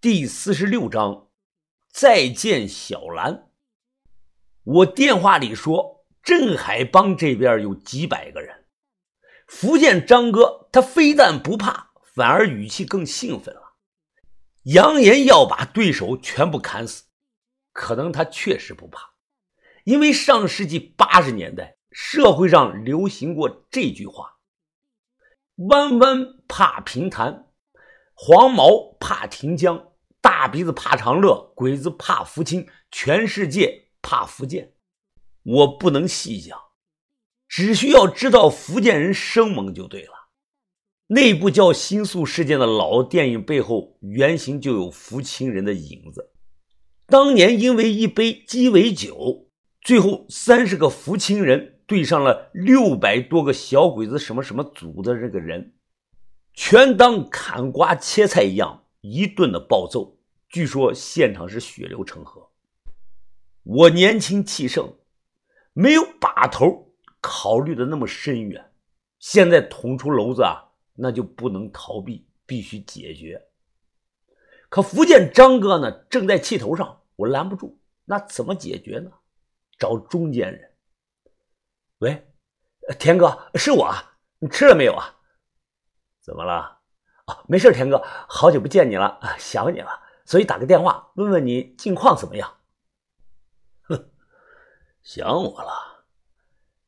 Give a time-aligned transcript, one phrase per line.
[0.00, 1.26] 第四十六章，
[1.90, 3.48] 再见小兰。
[4.62, 8.66] 我电话里说，镇海帮这边有几百个人。
[9.48, 13.74] 福建张哥他非但不怕，反而语气更兴奋了，
[14.62, 17.06] 扬言要把对手全部砍死。
[17.72, 19.14] 可能他确实不怕，
[19.82, 24.38] 因为上世纪八十年代社会上流行过这句话
[25.68, 27.46] ：“弯弯怕平潭。”
[28.20, 29.87] 黄毛怕亭江，
[30.38, 34.72] 大鼻子怕长乐，鬼子怕福清，全世界怕福建。
[35.42, 36.56] 我不能细讲，
[37.48, 40.12] 只需要知道福建人生猛就对了。
[41.08, 46.30] 那部叫《新宿事件》的老电影背后，原型就有福清人的影子。
[47.08, 49.48] 当年因为一杯鸡尾酒，
[49.80, 55.74] 最后三十个福清人对上了六百多个小鬼子什么什么组的这个人。
[56.54, 60.14] 全当砍瓜切菜一样，一顿的暴揍。
[60.48, 62.50] 据说现场是血流成河。
[63.62, 64.96] 我年轻气盛，
[65.72, 68.72] 没有把头考虑的那么深远。
[69.18, 73.48] 现在捅出篓子啊，那就不能逃避，必须解决。
[74.70, 77.78] 可福建张哥呢，正在气头上，我拦不住。
[78.04, 79.10] 那怎么解决呢？
[79.78, 80.74] 找中间人。
[81.98, 82.26] 喂，
[82.98, 83.94] 田哥，是我，
[84.38, 85.14] 你吃了没有啊？
[86.20, 86.80] 怎么了？
[87.26, 89.90] 啊，没事，田哥，好久不见你了，想你了，
[90.28, 92.58] 所以打个电话问问你近况怎么样。
[93.84, 94.10] 哼，
[95.02, 96.04] 想我了？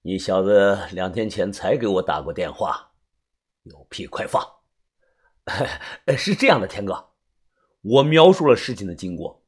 [0.03, 2.93] 你小子两天前才给我打过电话，
[3.63, 4.47] 有屁快放！
[6.19, 7.13] 是这样的，田哥，
[7.81, 9.43] 我描述了事情的经过。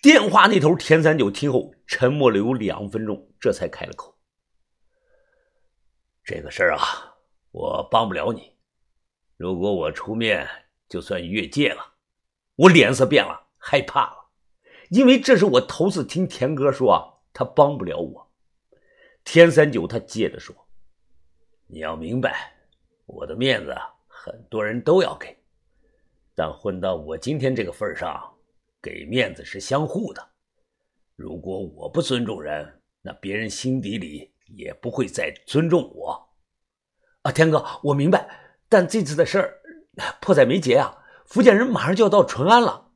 [0.00, 4.16] 电话那头，田三九听后沉默了有两分钟，这才开了口
[6.22, 7.16] ：“这个事儿啊，
[7.50, 8.56] 我帮不了你。”
[9.36, 10.48] 如果我出面，
[10.88, 11.95] 就算越界了。
[12.56, 14.30] 我脸色变了，害怕了，
[14.88, 18.32] 因为这是我头次听田哥说啊，他帮不了我。
[19.24, 20.56] 田三九他接着说
[21.68, 22.54] ：“你要明白，
[23.04, 23.74] 我的面子
[24.06, 25.36] 很多人都要给，
[26.34, 28.34] 但混到我今天这个份上，
[28.80, 30.26] 给面子是相互的。
[31.14, 36.28] 如果我不尊重人，那别人心底里也不会再尊重我。”
[37.20, 38.26] 啊，田哥，我明白。
[38.68, 39.60] 但这次的事儿
[40.20, 40.96] 迫在眉睫啊！
[41.26, 42.90] 福建人马上就要到淳安了，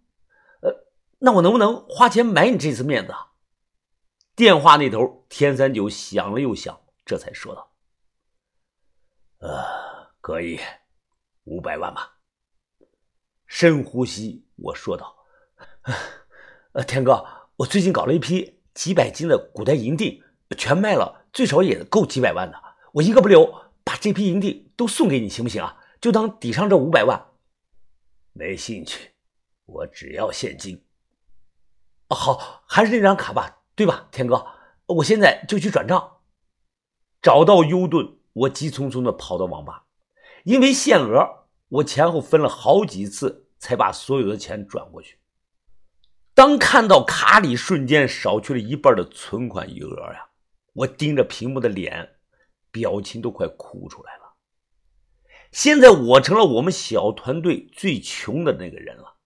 [0.62, 0.86] 呃，
[1.18, 3.32] 那我能不能花钱买你这次面子啊？
[4.34, 7.72] 电话那头，田三九想了又想，这才说道
[9.40, 9.62] ：“呃，
[10.20, 10.58] 可以，
[11.44, 12.16] 五百万吧。”
[13.46, 15.16] 深呼吸，我说道
[16.72, 17.26] ：“呃，田哥，
[17.56, 20.22] 我最近搞了一批几百斤的古代银锭，
[20.56, 22.62] 全卖了，最少也够几百万的。
[22.92, 23.52] 我一个不留。”
[23.82, 25.76] 把这批银锭都送给你，行不行啊？
[26.00, 27.29] 就当抵上这五百万。
[28.40, 29.10] 没兴趣，
[29.66, 30.82] 我只要现金。
[32.08, 34.46] 好，还是那张卡吧，对吧，田哥？
[34.86, 36.22] 我现在就去转账。
[37.20, 39.84] 找到优盾，我急匆匆的跑到网吧，
[40.44, 45.18] 因为限额，我前后分了好几次才把所有的钱转过去。
[46.32, 50.30] 当看到卡里瞬间少去了一半的存款余额呀，
[50.72, 52.16] 我盯着屏幕的脸。
[52.72, 54.19] 表情都快哭出来了。
[55.52, 59.16] 现在我成了我们小团队最穷的那个人了，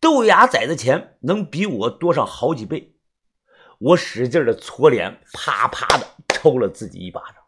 [0.00, 2.94] 豆芽仔的钱能比我多上好几倍。
[3.78, 7.42] 我使劲的搓脸，啪啪的抽了自己一巴掌，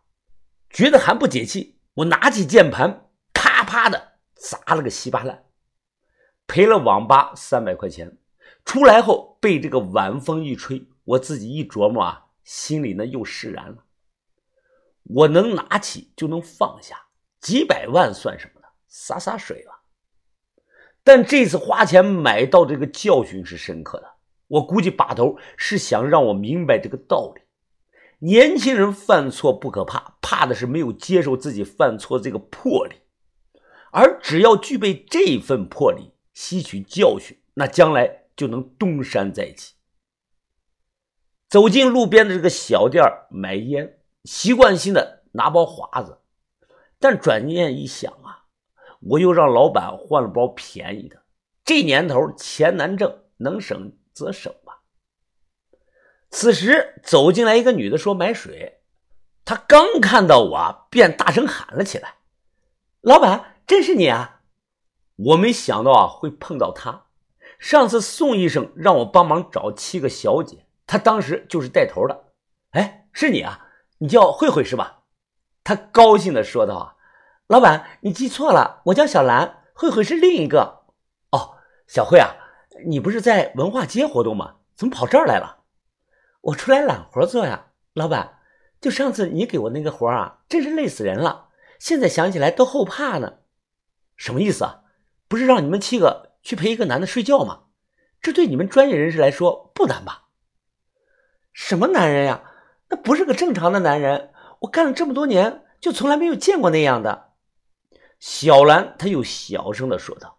[0.70, 1.80] 觉得还不解气。
[1.94, 5.44] 我拿起键盘，啪啪的砸了个稀巴烂，
[6.46, 8.18] 赔了网吧三百块钱。
[8.64, 13.84] 出来后被这个晚风一吹，我自己一琢磨啊，心里呢又释然了。
[15.02, 16.96] 我能拿起就能放下，
[17.40, 18.66] 几百万算什么呢？
[18.88, 19.80] 洒洒水了。
[21.02, 24.06] 但这次花钱买到这个教训是深刻的。
[24.48, 27.42] 我估计把头是想让我明白这个道理：
[28.18, 32.96] 年轻人犯错不可怕，怕的是没有接受自己犯错这个魄力。
[33.92, 39.74] 而只要具备这份魄力，吸取教训，那将来就能东山再起。
[41.48, 43.96] 走进路边的这个小店买烟。
[44.24, 46.19] 习惯性的拿包华子，
[47.00, 48.44] 但转念一想啊，
[49.00, 51.22] 我又让老板换了包便宜的。
[51.64, 54.82] 这年头钱难挣，能省则省吧。
[56.28, 58.82] 此时走进来一个女的，说买水。
[59.44, 62.16] 她刚看到我，便大声喊了起来
[63.00, 64.42] ：“老板，真是你啊！”
[65.16, 67.06] 我没想到啊会碰到她。
[67.58, 72.32] 上次宋医生让我帮忙找七个小姐，她当时就是带头的。
[72.70, 73.66] 哎，是你啊！
[73.98, 74.99] 你叫慧慧是吧？
[75.62, 76.94] 他高兴的说道：“啊，
[77.46, 80.84] 老板，你记错了，我叫小兰，慧慧是另一个。
[81.30, 82.34] 哦，小慧啊，
[82.86, 84.56] 你不是在文化街活动吗？
[84.74, 85.58] 怎么跑这儿来了？
[86.40, 88.38] 我出来揽活做呀，老板。
[88.80, 91.48] 就上次你给我那个活啊，真是累死人了。
[91.78, 93.34] 现在想起来都后怕呢。
[94.16, 94.80] 什么意思啊？
[95.28, 97.64] 不是让你们七个去陪一个男的睡觉吗？
[98.22, 100.28] 这对你们专业人士来说不难吧？
[101.52, 102.42] 什么男人呀？
[102.88, 104.29] 那不是个正常的男人。
[104.60, 107.32] 我干了这么多年，就从来没有见过那样的。
[108.18, 110.38] 小兰，她又小声的说道：“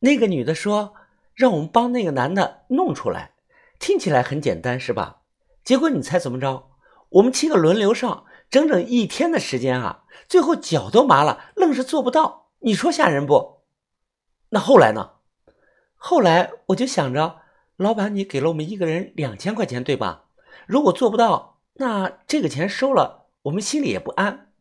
[0.00, 0.94] 那个女的说，
[1.34, 3.34] 让我们帮那个男的弄出来，
[3.78, 5.22] 听起来很简单，是吧？
[5.62, 6.70] 结果你猜怎么着？
[7.10, 12.50] 我们七个轮流上，整整一天的时间啊，最后脚都麻了，愣是做不到。
[12.60, 13.62] 你说吓人不？
[14.48, 15.12] 那后来呢？
[15.94, 17.42] 后来我就想着，
[17.76, 20.24] 老板，你给了我们一个人两千块钱，对吧？
[20.66, 24.52] 如果做不到，那这个钱收了，我们心里也不安。”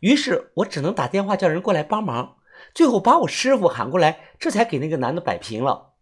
[0.00, 2.38] 于是我只能打电话叫人过来帮忙，
[2.74, 5.92] 最后把我师傅喊过来，这才给那个男的摆平了。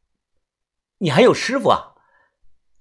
[0.99, 1.94] 你还有师傅啊？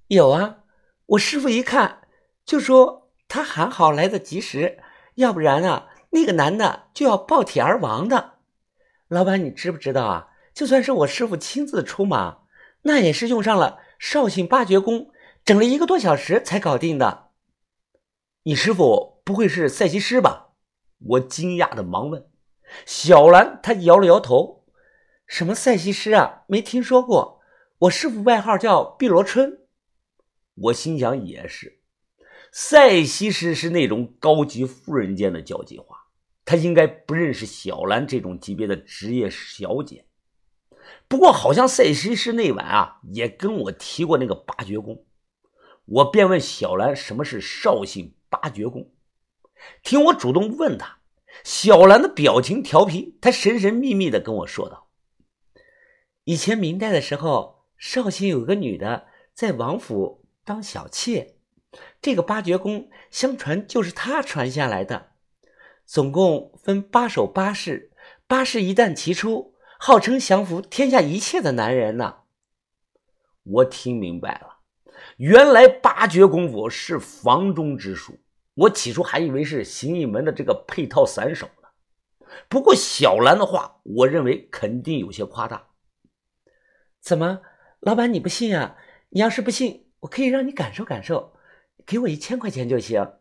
[0.07, 0.59] 有啊，
[1.07, 2.01] 我师傅一看
[2.45, 4.79] 就说他喊好来得及时，
[5.15, 8.33] 要不然啊，那个男的就要爆体而亡的。
[9.07, 10.29] 老板，你知不知道啊？
[10.53, 12.39] 就算是我师傅亲自出马，
[12.83, 15.11] 那也是用上了绍兴八绝功，
[15.43, 17.26] 整了一个多小时才搞定的。
[18.47, 20.53] 你师傅不会是赛西施吧？
[20.99, 22.29] 我惊讶的忙问
[22.87, 24.63] ：“小兰，她摇了摇头，
[25.25, 27.41] 什么赛西施啊，没听说过。
[27.79, 29.67] 我师傅外号叫碧螺春。”
[30.55, 31.81] 我心想也是，
[32.49, 35.97] 赛西施是那种高级富人间的交际花，
[36.45, 40.05] 他应该不认识小兰这种级别的职业小姐。
[41.09, 45.05] 不过好像赛西施那晚啊，也跟我提过那个八绝功，
[45.83, 48.91] 我便问小兰什么是绍兴八绝功。
[49.83, 50.99] 听我主动问他，
[51.43, 54.87] 小兰的表情调皮，她神神秘秘的跟我说道
[56.25, 61.35] ：“以前明代的时候，绍兴有个女的在王府当小妾，
[62.01, 65.11] 这个八绝功相传就是她传下来的。
[65.85, 67.91] 总共分八手八式，
[68.27, 72.17] 八式一旦齐出，号称降服天下一切的男人呢。”
[73.43, 74.56] 我听明白了，
[75.17, 78.19] 原来八绝功夫是房中之术。
[78.53, 81.69] 我起初还以为是形意门的这个配套散手呢，
[82.49, 85.67] 不过小兰的话，我认为肯定有些夸大。
[86.99, 87.41] 怎么，
[87.79, 88.77] 老板你不信啊？
[89.09, 91.33] 你要是不信，我可以让你感受感受，
[91.85, 93.13] 给我一千块钱就行。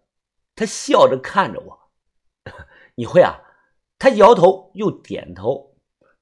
[0.55, 1.91] 他笑着看着我，
[2.97, 3.43] 你会啊？
[3.99, 5.77] 他摇头又点头。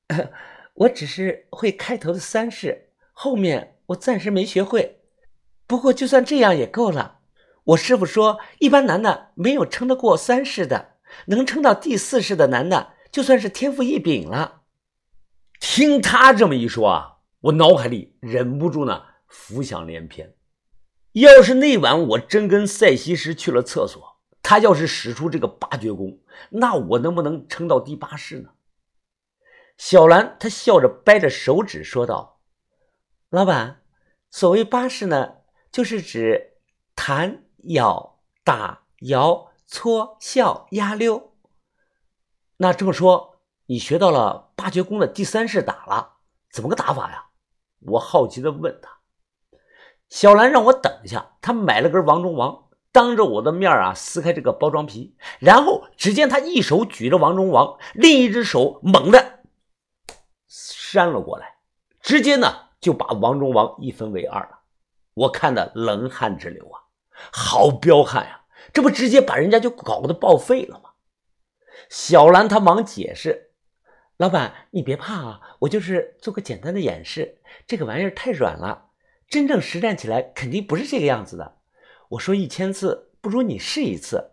[0.74, 5.03] 我只是会开头的三式，后面我暂时没学会。
[5.66, 7.20] 不过就算这样也够了。
[7.64, 10.96] 我师傅说，一般男的没有撑得过三世的，
[11.26, 14.62] 能撑到第四世的男的，就算是天赋异禀了。
[15.58, 20.34] 听他这么一说啊，我脑海里忍不住呢浮想联翩。
[21.12, 26.18] 要是那晚我真跟赛西施去了厕所，他要是使出这个八绝功，
[26.50, 28.50] 那我能不能撑到第八世呢？
[29.78, 32.40] 小兰她笑着掰着手指说道
[33.30, 33.80] ：“老板，
[34.30, 35.36] 所谓八世呢，
[35.74, 36.54] 就是指
[36.94, 41.32] 弹。”咬、打、摇、搓、笑、压、溜。
[42.58, 46.16] 那这么说，你学到了八绝功的第三式打了？
[46.50, 47.28] 怎么个打法呀？
[47.80, 48.98] 我好奇的问他。
[50.10, 59.40] 小兰让我等一下，她买了根王中王，当着我的面啊撕开这个包装皮，然后只见她一手举着王中王，另一只手猛地
[60.46, 61.56] 扇了过来，
[62.02, 64.58] 直接呢就把王中王一分为二了。
[65.14, 66.82] 我看的冷汗直流啊！
[67.32, 68.42] 好彪悍呀！
[68.72, 70.90] 这不直接把人家就搞得报废了吗？
[71.88, 73.52] 小兰她忙解释
[74.16, 77.38] ：“老板，你别怕啊，我就是做个简单的演示。
[77.66, 78.90] 这个玩意儿太软了，
[79.28, 81.58] 真正实战起来肯定不是这个样子的。
[82.10, 84.32] 我说一千次，不如你试一次，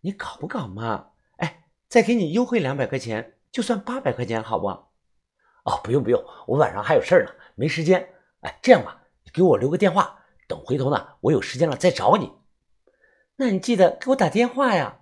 [0.00, 1.10] 你搞不搞嘛？
[1.36, 4.66] 哎，再给你优惠两百块钱，就算八百块钱，好不？
[4.68, 8.08] 哦，不用不用，我晚上还有事呢，没时间。
[8.40, 9.02] 哎，这样吧，
[9.36, 12.32] 给我留个电话。”等回头呢，我有时间了再找你。
[13.36, 15.00] 那你记得给我打电话呀。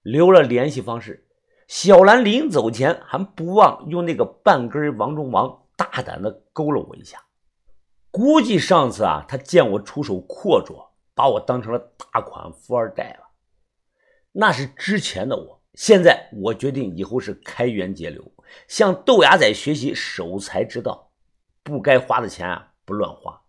[0.00, 1.26] 留了联系方式，
[1.66, 7.24] 小兰临走前还不忘用那个半根王中王大胆的勾了我一下。
[8.10, 11.78] 估计上次啊，他见我出手阔绰，把我当成了
[12.12, 13.26] 大款富二代了。
[14.30, 18.32] 那是之前的我，现在我决定以后是开源节流，
[18.68, 21.10] 向豆芽仔学习守财之道，
[21.64, 23.42] 不该花的钱啊不乱花。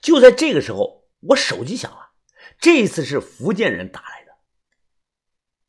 [0.00, 2.10] 就在这个时候，我手机响了。
[2.58, 4.15] 这次是福建人打来。